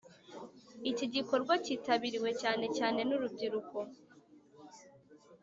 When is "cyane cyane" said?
2.41-2.99